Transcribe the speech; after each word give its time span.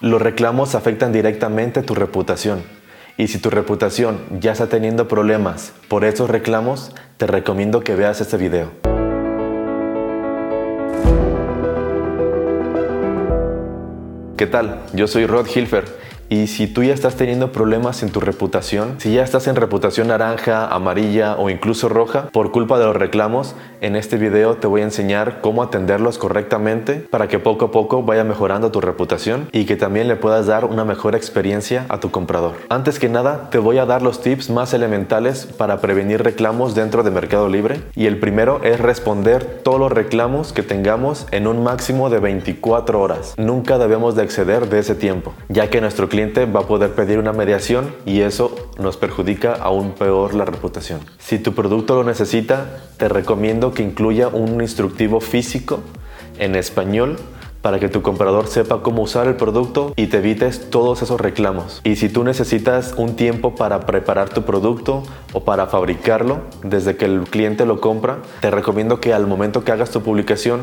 Los 0.00 0.22
reclamos 0.22 0.76
afectan 0.76 1.12
directamente 1.12 1.82
tu 1.82 1.96
reputación. 1.96 2.62
Y 3.16 3.26
si 3.26 3.40
tu 3.40 3.50
reputación 3.50 4.20
ya 4.38 4.52
está 4.52 4.68
teniendo 4.68 5.08
problemas 5.08 5.72
por 5.88 6.04
esos 6.04 6.30
reclamos, 6.30 6.94
te 7.16 7.26
recomiendo 7.26 7.80
que 7.80 7.96
veas 7.96 8.20
este 8.20 8.36
video. 8.36 8.70
¿Qué 14.36 14.46
tal? 14.46 14.78
Yo 14.92 15.08
soy 15.08 15.26
Rod 15.26 15.48
Hilfer 15.52 15.86
y 16.30 16.46
si 16.46 16.66
tú 16.66 16.82
ya 16.82 16.92
estás 16.92 17.16
teniendo 17.16 17.52
problemas 17.52 18.02
en 18.02 18.10
tu 18.10 18.20
reputación, 18.20 18.96
si 18.98 19.14
ya 19.14 19.22
estás 19.22 19.46
en 19.46 19.56
reputación 19.56 20.08
naranja, 20.08 20.66
amarilla 20.66 21.36
o 21.36 21.48
incluso 21.48 21.88
roja 21.88 22.28
por 22.32 22.52
culpa 22.52 22.78
de 22.78 22.84
los 22.84 22.96
reclamos, 22.96 23.54
en 23.80 23.96
este 23.96 24.18
video 24.18 24.56
te 24.56 24.66
voy 24.66 24.82
a 24.82 24.84
enseñar 24.84 25.40
cómo 25.40 25.62
atenderlos 25.62 26.18
correctamente 26.18 26.94
para 27.10 27.28
que 27.28 27.38
poco 27.38 27.66
a 27.66 27.70
poco 27.70 28.02
vaya 28.02 28.24
mejorando 28.24 28.70
tu 28.70 28.80
reputación 28.80 29.48
y 29.52 29.64
que 29.64 29.76
también 29.76 30.08
le 30.08 30.16
puedas 30.16 30.46
dar 30.46 30.64
una 30.64 30.84
mejor 30.84 31.14
experiencia 31.14 31.86
a 31.88 32.00
tu 32.00 32.10
comprador. 32.10 32.56
Antes 32.68 32.98
que 32.98 33.08
nada, 33.08 33.48
te 33.50 33.58
voy 33.58 33.78
a 33.78 33.86
dar 33.86 34.02
los 34.02 34.20
tips 34.20 34.50
más 34.50 34.74
elementales 34.74 35.46
para 35.46 35.80
prevenir 35.80 36.22
reclamos 36.22 36.74
dentro 36.74 37.02
de 37.02 37.10
Mercado 37.10 37.48
Libre 37.48 37.80
y 37.94 38.06
el 38.06 38.18
primero 38.18 38.60
es 38.62 38.80
responder 38.80 39.60
todos 39.62 39.80
los 39.80 39.92
reclamos 39.92 40.52
que 40.52 40.62
tengamos 40.62 41.26
en 41.30 41.46
un 41.46 41.62
máximo 41.62 42.10
de 42.10 42.18
24 42.18 43.00
horas. 43.00 43.34
Nunca 43.38 43.78
debemos 43.78 44.14
de 44.14 44.24
exceder 44.24 44.68
de 44.68 44.80
ese 44.80 44.94
tiempo, 44.94 45.32
ya 45.48 45.70
que 45.70 45.80
nuestro 45.80 46.08
cliente 46.08 46.17
va 46.18 46.60
a 46.60 46.66
poder 46.66 46.94
pedir 46.94 47.18
una 47.18 47.32
mediación 47.32 47.94
y 48.04 48.22
eso 48.22 48.70
nos 48.76 48.96
perjudica 48.96 49.52
aún 49.54 49.92
peor 49.92 50.34
la 50.34 50.44
reputación. 50.44 51.00
Si 51.18 51.38
tu 51.38 51.54
producto 51.54 51.94
lo 51.94 52.02
necesita, 52.02 52.80
te 52.96 53.08
recomiendo 53.08 53.72
que 53.72 53.84
incluya 53.84 54.26
un 54.26 54.60
instructivo 54.60 55.20
físico 55.20 55.78
en 56.40 56.56
español 56.56 57.18
para 57.62 57.78
que 57.78 57.88
tu 57.88 58.02
comprador 58.02 58.48
sepa 58.48 58.82
cómo 58.82 59.02
usar 59.02 59.28
el 59.28 59.36
producto 59.36 59.92
y 59.94 60.08
te 60.08 60.18
evites 60.18 60.70
todos 60.70 61.02
esos 61.02 61.20
reclamos. 61.20 61.80
Y 61.84 61.96
si 61.96 62.08
tú 62.08 62.24
necesitas 62.24 62.94
un 62.96 63.14
tiempo 63.14 63.54
para 63.54 63.80
preparar 63.86 64.28
tu 64.28 64.42
producto 64.42 65.04
o 65.32 65.44
para 65.44 65.68
fabricarlo, 65.68 66.40
desde 66.64 66.96
que 66.96 67.04
el 67.04 67.22
cliente 67.30 67.64
lo 67.64 67.80
compra, 67.80 68.18
te 68.40 68.50
recomiendo 68.50 69.00
que 69.00 69.14
al 69.14 69.28
momento 69.28 69.62
que 69.62 69.70
hagas 69.70 69.90
tu 69.90 70.02
publicación, 70.02 70.62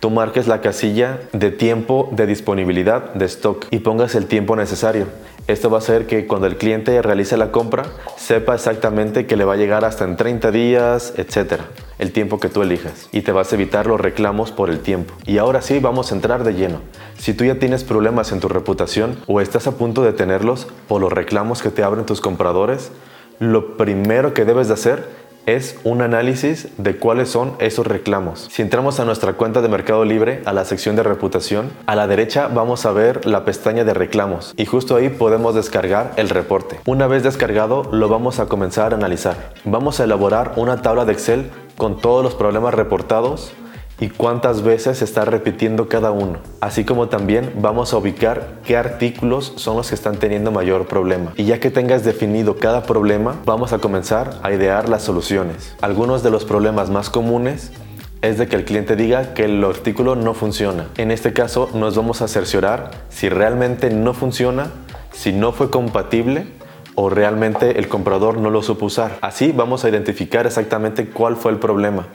tú 0.00 0.10
marques 0.10 0.46
la 0.46 0.60
casilla 0.60 1.20
de 1.32 1.50
tiempo 1.50 2.08
de 2.12 2.26
disponibilidad 2.26 3.14
de 3.14 3.24
stock 3.26 3.66
y 3.70 3.78
pongas 3.78 4.14
el 4.14 4.26
tiempo 4.26 4.56
necesario. 4.56 5.06
Esto 5.46 5.70
va 5.70 5.76
a 5.76 5.78
hacer 5.78 6.08
que 6.08 6.26
cuando 6.26 6.48
el 6.48 6.56
cliente 6.56 7.00
realice 7.02 7.36
la 7.36 7.52
compra 7.52 7.84
sepa 8.16 8.56
exactamente 8.56 9.26
que 9.26 9.36
le 9.36 9.44
va 9.44 9.54
a 9.54 9.56
llegar 9.56 9.84
hasta 9.84 10.04
en 10.04 10.16
30 10.16 10.50
días, 10.50 11.14
etcétera, 11.16 11.66
el 12.00 12.10
tiempo 12.10 12.40
que 12.40 12.48
tú 12.48 12.62
elijas 12.62 13.08
y 13.12 13.22
te 13.22 13.30
vas 13.30 13.52
a 13.52 13.54
evitar 13.54 13.86
los 13.86 14.00
reclamos 14.00 14.50
por 14.50 14.70
el 14.70 14.80
tiempo. 14.80 15.14
Y 15.24 15.38
ahora 15.38 15.62
sí, 15.62 15.78
vamos 15.78 16.10
a 16.10 16.16
entrar 16.16 16.42
de 16.42 16.54
lleno. 16.54 16.80
Si 17.16 17.32
tú 17.32 17.44
ya 17.44 17.60
tienes 17.60 17.84
problemas 17.84 18.32
en 18.32 18.40
tu 18.40 18.48
reputación 18.48 19.18
o 19.28 19.40
estás 19.40 19.68
a 19.68 19.76
punto 19.76 20.02
de 20.02 20.12
tenerlos 20.12 20.66
por 20.88 21.00
los 21.00 21.12
reclamos 21.12 21.62
que 21.62 21.70
te 21.70 21.84
abren 21.84 22.06
tus 22.06 22.20
compradores, 22.20 22.90
lo 23.38 23.76
primero 23.76 24.34
que 24.34 24.44
debes 24.44 24.66
de 24.66 24.74
hacer 24.74 25.25
es 25.46 25.78
un 25.84 26.02
análisis 26.02 26.68
de 26.76 26.96
cuáles 26.96 27.30
son 27.30 27.54
esos 27.60 27.86
reclamos. 27.86 28.48
Si 28.50 28.62
entramos 28.62 29.00
a 29.00 29.04
nuestra 29.04 29.34
cuenta 29.34 29.62
de 29.62 29.68
Mercado 29.68 30.04
Libre, 30.04 30.42
a 30.44 30.52
la 30.52 30.64
sección 30.64 30.96
de 30.96 31.02
reputación, 31.02 31.70
a 31.86 31.94
la 31.94 32.06
derecha 32.06 32.48
vamos 32.48 32.84
a 32.84 32.92
ver 32.92 33.24
la 33.26 33.44
pestaña 33.44 33.84
de 33.84 33.94
reclamos 33.94 34.54
y 34.56 34.66
justo 34.66 34.96
ahí 34.96 35.08
podemos 35.08 35.54
descargar 35.54 36.12
el 36.16 36.28
reporte. 36.28 36.80
Una 36.86 37.06
vez 37.06 37.22
descargado, 37.22 37.88
lo 37.92 38.08
vamos 38.08 38.40
a 38.40 38.46
comenzar 38.46 38.92
a 38.92 38.96
analizar. 38.96 39.52
Vamos 39.64 40.00
a 40.00 40.04
elaborar 40.04 40.52
una 40.56 40.82
tabla 40.82 41.04
de 41.04 41.12
Excel 41.12 41.50
con 41.76 42.00
todos 42.00 42.24
los 42.24 42.34
problemas 42.34 42.74
reportados 42.74 43.52
y 43.98 44.10
cuántas 44.10 44.62
veces 44.62 45.02
está 45.02 45.24
repitiendo 45.24 45.88
cada 45.88 46.10
uno. 46.10 46.38
Así 46.60 46.84
como 46.84 47.08
también 47.08 47.52
vamos 47.56 47.92
a 47.92 47.98
ubicar 47.98 48.60
qué 48.64 48.76
artículos 48.76 49.54
son 49.56 49.76
los 49.76 49.88
que 49.88 49.94
están 49.94 50.16
teniendo 50.16 50.50
mayor 50.50 50.86
problema. 50.86 51.32
Y 51.36 51.44
ya 51.44 51.60
que 51.60 51.70
tengas 51.70 52.04
definido 52.04 52.56
cada 52.56 52.82
problema, 52.82 53.36
vamos 53.44 53.72
a 53.72 53.78
comenzar 53.78 54.38
a 54.42 54.52
idear 54.52 54.88
las 54.88 55.02
soluciones. 55.02 55.74
Algunos 55.80 56.22
de 56.22 56.30
los 56.30 56.44
problemas 56.44 56.90
más 56.90 57.08
comunes 57.10 57.72
es 58.22 58.38
de 58.38 58.48
que 58.48 58.56
el 58.56 58.64
cliente 58.64 58.96
diga 58.96 59.34
que 59.34 59.44
el 59.44 59.64
artículo 59.64 60.16
no 60.16 60.34
funciona. 60.34 60.88
En 60.96 61.10
este 61.10 61.32
caso 61.32 61.70
nos 61.74 61.96
vamos 61.96 62.22
a 62.22 62.28
cerciorar 62.28 62.90
si 63.08 63.28
realmente 63.28 63.90
no 63.90 64.14
funciona, 64.14 64.70
si 65.12 65.32
no 65.32 65.52
fue 65.52 65.70
compatible 65.70 66.46
o 66.94 67.10
realmente 67.10 67.78
el 67.78 67.88
comprador 67.88 68.38
no 68.38 68.50
lo 68.50 68.62
supo 68.62 68.86
usar. 68.86 69.18
Así 69.20 69.52
vamos 69.52 69.84
a 69.84 69.88
identificar 69.88 70.46
exactamente 70.46 71.08
cuál 71.08 71.36
fue 71.36 71.52
el 71.52 71.58
problema 71.58 72.08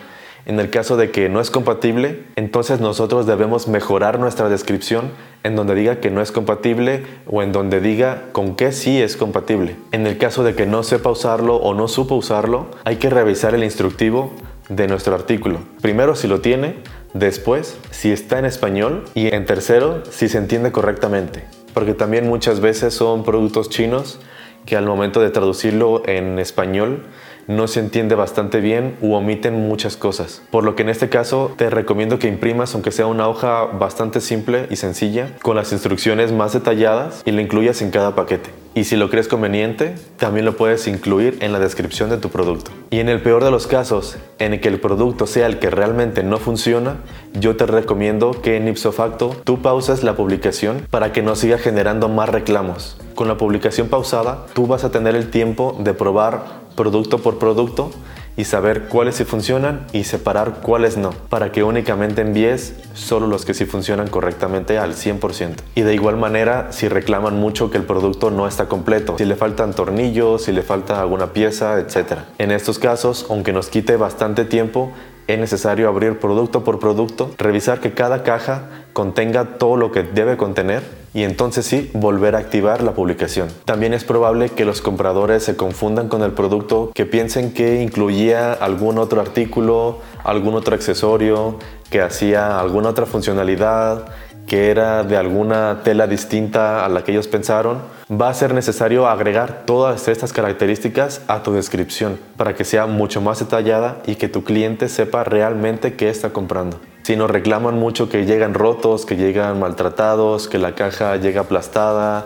en 0.46 0.59
el 0.59 0.69
caso 0.69 0.97
de 0.97 1.12
que 1.12 1.29
no 1.29 1.40
es 1.40 1.52
compatible, 1.52 2.24
entonces 2.35 2.79
nosotros 2.79 3.25
debemos 3.25 3.68
mejorar 3.68 4.19
nuestra 4.19 4.50
descripción 4.50 5.12
en 5.44 5.56
donde 5.56 5.75
diga 5.75 6.00
que 6.00 6.09
no 6.12 6.22
es 6.22 6.31
compatible 6.31 7.03
o 7.28 7.41
en 7.41 7.52
donde 7.52 7.79
diga 7.79 8.24
con 8.31 8.56
qué 8.56 8.72
sí 8.72 9.02
es 9.02 9.18
compatible. 9.18 9.75
En 9.91 10.07
el 10.07 10.18
caso 10.18 10.44
de 10.44 10.56
que 10.56 10.66
no 10.66 10.84
sepa 10.84 11.09
usarlo 11.09 11.56
o 11.57 11.74
no 11.74 11.88
supo 11.88 12.16
usarlo, 12.16 12.68
hay 12.84 12.97
que 12.97 13.09
revisar 13.09 13.56
el 13.56 13.63
instructivo 13.63 14.31
de 14.69 14.88
nuestro 14.88 15.16
artículo. 15.16 15.59
Primero 15.81 16.16
si 16.16 16.28
lo 16.28 16.41
tiene, 16.41 16.75
después 17.13 17.78
si 17.91 18.12
está 18.12 18.40
en 18.40 18.46
español 18.46 19.06
y 19.13 19.34
en 19.34 19.46
tercero 19.46 20.03
si 20.09 20.29
se 20.29 20.38
entiende 20.38 20.72
correctamente. 20.72 21.44
Porque 21.73 21.94
también 21.94 22.28
muchas 22.28 22.59
veces 22.59 22.94
son 22.94 23.23
productos 23.23 23.69
chinos 23.69 24.19
que 24.66 24.78
al 24.78 24.85
momento 24.85 25.22
de 25.22 25.29
traducirlo 25.29 26.03
en 26.06 26.38
español 26.40 27.06
no 27.47 27.68
se 27.68 27.79
entiende 27.79 28.16
bastante 28.16 28.62
bien 28.62 28.96
u 29.02 29.13
omiten 29.13 29.68
muchas 29.68 29.97
cosas. 29.97 30.41
Por 30.52 30.63
lo 30.63 30.75
que 30.75 30.84
en 30.84 30.90
este 30.90 31.09
caso 31.09 31.53
te 31.57 31.69
recomiendo 31.69 32.19
que 32.19 32.28
imprimas 32.28 32.74
aunque 32.74 32.91
sea 32.91 33.07
una 33.07 33.28
hoja 33.28 33.66
bastante 33.66 34.22
simple 34.22 34.68
y 34.69 34.75
sencilla 34.75 35.29
con 35.41 35.56
las 35.56 35.72
instrucciones 35.72 36.31
más 36.31 36.53
detalladas 36.53 37.22
y 37.25 37.31
la 37.31 37.41
incluyas 37.41 37.81
en 37.81 37.91
cada 37.91 38.16
paquete. 38.16 38.50
Y 38.74 38.85
si 38.85 38.96
lo 38.96 39.09
crees 39.09 39.28
conveniente, 39.28 39.96
también 40.16 40.46
lo 40.46 40.56
puedes 40.56 40.88
incluir 40.88 41.38
en 41.41 41.52
la 41.52 41.59
descripción 41.59 42.09
de 42.09 42.18
tu 42.18 42.29
producto. 42.29 42.72
Y 42.90 43.00
en 43.00 43.09
el 43.09 43.22
peor 43.22 43.44
de 43.44 43.52
los 43.52 43.68
casos, 43.68 44.16
en 44.40 44.53
el 44.53 44.62
que 44.62 44.69
el 44.69 44.79
producto 44.79 45.28
sea 45.28 45.47
el 45.47 45.59
que 45.59 45.69
realmente 45.69 46.23
no 46.23 46.38
funciona, 46.38 46.96
yo 47.34 47.58
te 47.58 47.66
recomiendo 47.66 48.31
que 48.41 48.56
en 48.56 48.69
ipso 48.69 48.94
facto 48.94 49.35
tú 49.44 49.62
pauses 49.62 50.03
la 50.03 50.16
publicación 50.16 50.88
para 50.90 51.12
que 51.12 51.22
no 51.22 51.35
siga 51.35 51.58
generando 51.58 52.08
más 52.08 52.29
reclamos. 52.29 52.97
Con 53.13 53.28
la 53.28 53.38
publicación 53.38 53.90
pausada, 53.90 54.46
tú 54.53 54.68
vas 54.68 54.85
a 54.85 54.91
tener 54.91 55.18
el 55.18 55.29
tiempo 55.29 55.75
de 55.79 55.94
probar 55.94 56.62
producto 56.81 57.19
por 57.19 57.37
producto 57.37 57.91
y 58.35 58.45
saber 58.45 58.87
cuáles 58.87 59.13
sí 59.13 59.23
funcionan 59.23 59.85
y 59.93 60.03
separar 60.03 60.61
cuáles 60.63 60.97
no, 60.97 61.11
para 61.29 61.51
que 61.51 61.61
únicamente 61.61 62.21
envíes 62.21 62.73
solo 62.95 63.27
los 63.27 63.45
que 63.45 63.53
sí 63.53 63.65
funcionan 63.65 64.07
correctamente 64.07 64.79
al 64.79 64.95
100%. 64.95 65.57
Y 65.75 65.81
de 65.81 65.93
igual 65.93 66.17
manera, 66.17 66.71
si 66.71 66.87
reclaman 66.87 67.39
mucho 67.39 67.69
que 67.69 67.77
el 67.77 67.83
producto 67.83 68.31
no 68.31 68.47
está 68.47 68.67
completo, 68.67 69.15
si 69.19 69.25
le 69.25 69.35
faltan 69.35 69.75
tornillos, 69.75 70.45
si 70.45 70.53
le 70.53 70.63
falta 70.63 70.99
alguna 70.99 71.33
pieza, 71.33 71.79
etc. 71.79 72.21
En 72.39 72.49
estos 72.49 72.79
casos, 72.79 73.27
aunque 73.29 73.53
nos 73.53 73.67
quite 73.67 73.95
bastante 73.95 74.43
tiempo, 74.43 74.91
es 75.27 75.37
necesario 75.37 75.87
abrir 75.87 76.17
producto 76.17 76.63
por 76.63 76.79
producto, 76.79 77.29
revisar 77.37 77.79
que 77.79 77.93
cada 77.93 78.23
caja 78.23 78.63
contenga 78.93 79.59
todo 79.59 79.77
lo 79.77 79.91
que 79.91 80.01
debe 80.01 80.35
contener 80.35 81.00
y 81.13 81.23
entonces 81.23 81.66
sí 81.66 81.89
volver 81.94 82.35
a 82.35 82.39
activar 82.39 82.81
la 82.83 82.94
publicación. 82.94 83.49
También 83.66 83.94
es 83.94 84.03
probable 84.03 84.49
que 84.49 84.66
los 84.66 84.81
compradores 84.81 85.44
se 85.44 85.55
confundan 85.55 86.07
con 86.07 86.22
el 86.23 86.31
producto, 86.31 86.91
que 86.94 87.05
piensen 87.05 87.53
que 87.53 87.81
incluía 87.81 88.53
algún 88.53 88.97
otro 88.97 89.22
artículo, 89.22 89.99
algún 90.23 90.55
otro 90.55 90.75
accesorio, 90.75 91.57
que 91.89 92.01
hacía 92.01 92.59
alguna 92.59 92.89
otra 92.89 93.05
funcionalidad, 93.05 94.07
que 94.47 94.69
era 94.72 95.03
de 95.03 95.17
alguna 95.17 95.81
tela 95.83 96.07
distinta 96.07 96.83
a 96.85 96.89
la 96.89 97.03
que 97.03 97.11
ellos 97.11 97.28
pensaron, 97.28 97.79
va 98.11 98.29
a 98.29 98.33
ser 98.33 98.53
necesario 98.53 99.07
agregar 99.07 99.63
todas 99.66 100.07
estas 100.07 100.33
características 100.33 101.22
a 101.28 101.43
tu 101.43 101.53
descripción 101.53 102.19
para 102.38 102.55
que 102.55 102.66
sea 102.66 102.85
mucho 102.85 103.22
más 103.22 103.39
detallada 103.39 104.01
y 104.05 104.16
que 104.16 104.28
tu 104.28 104.43
cliente 104.43 104.89
sepa 104.89 105.23
realmente 105.23 105.93
qué 105.95 106.09
está 106.09 106.31
comprando. 106.31 106.79
Si 107.03 107.16
nos 107.16 107.31
reclaman 107.31 107.79
mucho 107.79 108.09
que 108.09 108.25
llegan 108.25 108.53
rotos, 108.53 109.06
que 109.06 109.16
llegan 109.16 109.59
maltratados, 109.59 110.47
que 110.47 110.59
la 110.59 110.75
caja 110.75 111.16
llega 111.17 111.41
aplastada, 111.41 112.25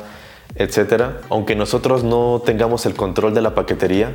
etc., 0.55 1.03
aunque 1.29 1.55
nosotros 1.55 2.03
no 2.03 2.41
tengamos 2.45 2.85
el 2.85 2.93
control 2.93 3.33
de 3.33 3.41
la 3.41 3.55
paquetería, 3.55 4.13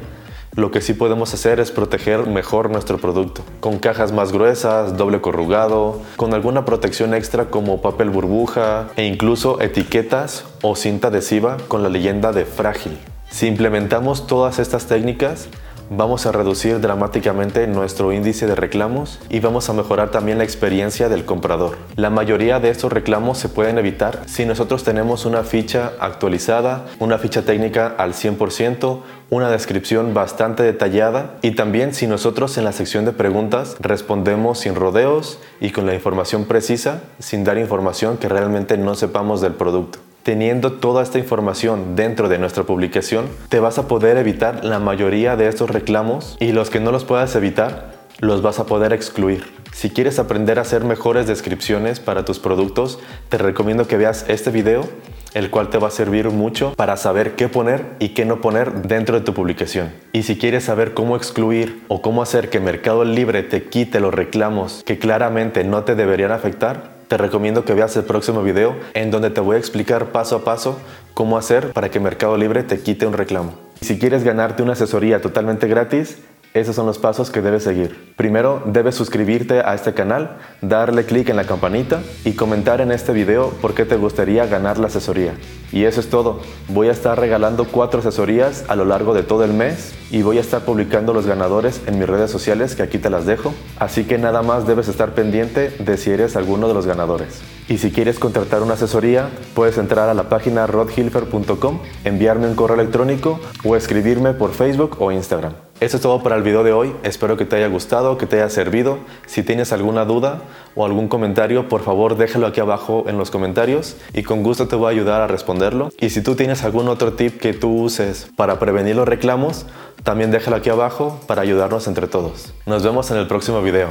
lo 0.57 0.71
que 0.71 0.81
sí 0.81 0.95
podemos 0.95 1.33
hacer 1.33 1.61
es 1.61 1.71
proteger 1.71 2.27
mejor 2.27 2.71
nuestro 2.71 2.99
producto, 2.99 3.43
con 3.61 3.79
cajas 3.79 4.13
más 4.13 4.33
gruesas, 4.33 4.97
doble 4.97 5.21
corrugado, 5.21 6.03
con 6.17 6.35
alguna 6.35 6.65
protección 6.65 7.15
extra 7.15 7.47
como 7.47 7.81
papel 7.81 8.11
burbuja 8.11 8.89
e 8.97 9.05
incluso 9.05 9.61
etiquetas 9.61 10.45
o 10.61 10.75
cinta 10.75 11.09
adhesiva 11.09 11.57
con 11.69 11.83
la 11.83 11.89
leyenda 11.89 12.33
de 12.33 12.45
frágil. 12.45 12.99
Si 13.31 13.47
implementamos 13.47 14.27
todas 14.27 14.59
estas 14.59 14.87
técnicas, 14.87 15.49
vamos 15.91 16.25
a 16.25 16.31
reducir 16.33 16.81
dramáticamente 16.81 17.67
nuestro 17.67 18.13
índice 18.13 18.47
de 18.47 18.55
reclamos 18.55 19.19
y 19.29 19.41
vamos 19.41 19.69
a 19.69 19.73
mejorar 19.73 20.13
también 20.13 20.39
la 20.39 20.45
experiencia 20.45 21.09
del 21.09 21.25
comprador. 21.25 21.77
La 21.97 22.11
mayoría 22.11 22.61
de 22.61 22.71
estos 22.71 22.93
reclamos 22.93 23.39
se 23.39 23.49
pueden 23.49 23.77
evitar 23.77 24.23
si 24.27 24.47
nosotros 24.47 24.85
tenemos 24.85 25.27
una 25.27 25.43
ficha 25.43 25.93
actualizada, 25.99 26.87
una 27.01 27.19
ficha 27.19 27.43
técnica 27.43 27.89
al 27.99 28.15
100%, 28.15 29.01
una 29.31 29.51
descripción 29.51 30.15
bastante 30.15 30.63
detallada 30.63 31.39
y 31.43 31.53
también 31.53 31.93
si 31.93 32.07
nosotros 32.07 32.57
en 32.57 32.65
la 32.65 32.73
sección 32.73 33.05
de 33.05 33.13
preguntas 33.13 33.77
respondemos 33.81 34.61
sin 34.61 34.77
rodeos 34.77 35.41
y 35.61 35.71
con 35.71 35.87
la 35.87 35.95
información 35.95 36.45
precisa, 36.45 37.03
sin 37.19 37.43
dar 37.43 37.59
información 37.59 38.17
que 38.17 38.29
realmente 38.29 38.79
no 38.79 38.95
sepamos 38.95 39.41
del 39.41 39.55
producto. 39.55 39.99
Teniendo 40.23 40.73
toda 40.73 41.03
esta 41.03 41.19
información 41.19 41.97
dentro 41.97 42.29
de 42.29 42.39
nuestra 42.39 42.65
publicación, 42.65 43.27
te 43.49 43.59
vas 43.59 43.79
a 43.79 43.89
poder 43.89 44.19
evitar 44.19 44.65
la 44.65 44.79
mayoría 44.79 45.35
de 45.37 45.49
estos 45.49 45.71
reclamos 45.71 46.37
y 46.41 46.53
los 46.53 46.69
que 46.69 46.79
no 46.79 46.93
los 46.93 47.05
puedas 47.05 47.35
evitar, 47.37 47.93
los 48.19 48.43
vas 48.43 48.59
a 48.59 48.67
poder 48.67 48.93
excluir. 48.93 49.45
Si 49.73 49.89
quieres 49.89 50.19
aprender 50.19 50.59
a 50.59 50.63
hacer 50.63 50.85
mejores 50.85 51.27
descripciones 51.27 52.01
para 52.01 52.27
tus 52.27 52.39
productos, 52.39 52.99
te 53.31 53.39
recomiendo 53.39 53.87
que 53.87 53.97
veas 53.97 54.27
este 54.29 54.51
video, 54.51 54.87
el 55.33 55.49
cual 55.49 55.71
te 55.71 55.79
va 55.79 55.89
a 55.89 55.93
servir 55.93 56.29
mucho 56.29 56.75
para 56.75 56.99
saber 56.99 57.35
qué 57.35 57.49
poner 57.49 57.87
y 57.99 58.11
qué 58.11 58.27
no 58.27 58.43
poner 58.43 58.83
dentro 58.83 59.19
de 59.19 59.25
tu 59.25 59.33
publicación. 59.33 59.91
Y 60.13 60.25
si 60.25 60.37
quieres 60.37 60.65
saber 60.65 60.93
cómo 60.93 61.17
excluir 61.17 61.83
o 61.89 62.03
cómo 62.03 62.21
hacer 62.21 62.51
que 62.51 62.61
Mercado 62.61 63.05
Libre 63.05 63.43
te 63.43 63.65
quite 63.65 64.01
los 64.01 64.13
reclamos 64.13 64.83
que 64.85 64.99
claramente 64.99 65.65
no 65.65 65.85
te 65.85 65.95
deberían 65.95 66.33
afectar, 66.33 67.00
te 67.11 67.17
recomiendo 67.17 67.65
que 67.65 67.75
veas 67.75 67.97
el 67.97 68.05
próximo 68.05 68.41
video 68.41 68.77
en 68.95 69.11
donde 69.11 69.31
te 69.31 69.41
voy 69.41 69.57
a 69.57 69.59
explicar 69.59 70.13
paso 70.13 70.37
a 70.37 70.45
paso 70.45 70.79
cómo 71.13 71.37
hacer 71.37 71.73
para 71.73 71.91
que 71.91 71.99
Mercado 71.99 72.37
Libre 72.37 72.63
te 72.63 72.79
quite 72.79 73.05
un 73.05 73.15
reclamo. 73.15 73.55
Si 73.81 73.99
quieres 73.99 74.23
ganarte 74.23 74.63
una 74.63 74.75
asesoría 74.75 75.21
totalmente 75.21 75.67
gratis, 75.67 76.19
esos 76.53 76.75
son 76.75 76.87
los 76.87 76.99
pasos 76.99 77.31
que 77.31 77.43
debes 77.43 77.63
seguir. 77.63 78.13
Primero, 78.17 78.63
debes 78.67 78.97
suscribirte 78.97 79.61
a 79.61 79.75
este 79.75 79.95
canal, 79.95 80.39
darle 80.61 81.05
clic 81.05 81.29
en 81.29 81.37
la 81.37 81.45
campanita 81.45 82.03
y 82.25 82.33
comentar 82.33 82.81
en 82.81 82.91
este 82.91 83.13
video 83.13 83.51
por 83.61 83.75
qué 83.75 83.85
te 83.85 83.97
gustaría 83.97 84.47
ganar 84.47 84.79
la 84.79 84.89
asesoría. 84.89 85.35
Y 85.71 85.85
eso 85.85 86.01
es 86.01 86.11
todo. 86.11 86.41
Voy 86.69 86.89
a 86.89 86.93
estar 86.93 87.19
regalando 87.21 87.67
cuatro 87.67 88.01
asesorías 88.01 88.65
a 88.67 88.75
lo 88.75 88.85
largo 88.85 89.15
de 89.15 89.23
todo 89.23 89.45
el 89.45 89.53
mes 89.53 89.95
y 90.11 90.23
voy 90.23 90.39
a 90.39 90.41
estar 90.41 90.63
publicando 90.63 91.15
los 91.15 91.25
ganadores 91.25 91.81
en 91.87 92.01
mis 92.01 92.09
redes 92.09 92.33
sociales 92.33 92.75
que 92.75 92.83
aquí 92.83 92.99
te 92.99 93.11
las 93.11 93.27
dejo. 93.27 93.55
Así 93.79 94.03
que 94.03 94.19
nada 94.19 94.43
más 94.43 94.67
debes 94.67 94.89
estar 94.89 95.15
pendiente 95.15 95.71
de 95.79 95.97
si 95.97 96.11
eres 96.11 96.35
alguno 96.35 96.67
de 96.67 96.75
los 96.75 96.87
ganadores. 96.87 97.41
Y 97.69 97.79
si 97.79 97.93
quieres 97.93 98.19
contratar 98.19 98.63
una 98.63 98.75
asesoría, 98.75 99.29
puedes 99.55 99.79
entrar 99.79 100.09
a 100.09 100.15
la 100.15 100.29
página 100.29 100.67
rodhilfer.com, 100.67 101.79
enviarme 102.05 102.49
un 102.49 102.57
correo 102.57 102.81
electrónico 102.81 103.39
o 103.63 103.77
escribirme 103.77 104.33
por 104.33 104.51
Facebook 104.51 104.97
o 104.99 105.13
Instagram. 105.13 105.70
Eso 105.81 105.97
es 105.97 106.03
todo 106.03 106.23
para 106.23 106.37
el 106.37 106.43
video 106.43 106.63
de 106.63 106.75
hoy. 106.75 106.95
Espero 107.05 107.39
que 107.39 107.47
te 107.47 107.57
haya 107.57 107.69
gustado, 107.69 108.19
que 108.19 108.27
te 108.27 108.37
haya 108.37 108.51
servido. 108.51 108.99
Si 109.25 109.43
tienes 109.43 109.73
alguna 109.73 110.05
duda 110.05 110.43
o 110.75 110.85
algún 110.85 111.09
comentario, 111.09 111.71
por 111.71 111.83
favor 111.83 112.19
déjalo 112.19 112.47
aquí 112.47 112.61
abajo 112.61 113.05
en 113.09 113.17
los 113.17 113.31
comentarios 113.31 113.97
y 114.13 114.23
con 114.23 114.43
gusto 114.43 114.69
te 114.69 114.77
voy 114.77 114.89
a 114.89 114.91
ayudar 114.91 115.23
a 115.23 115.27
responderlo. 115.27 115.89
Y 115.99 116.11
si 116.11 116.21
tú 116.21 116.35
tienes 116.35 116.65
algún 116.65 116.87
otro 116.89 117.15
tip 117.15 117.41
que 117.41 117.55
tú 117.55 117.81
uses 117.81 118.29
para 118.37 118.59
prevenir 118.59 118.95
los 118.95 119.09
reclamos, 119.09 119.65
también 120.03 120.31
déjalo 120.31 120.57
aquí 120.57 120.69
abajo 120.69 121.19
para 121.27 121.41
ayudarnos 121.41 121.87
entre 121.89 122.09
todos. 122.09 122.53
Nos 122.67 122.83
vemos 122.83 123.11
en 123.11 123.17
el 123.17 123.27
próximo 123.27 123.63
video. 123.63 123.89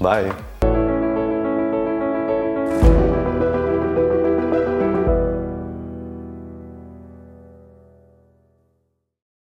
Bye. 0.00 0.57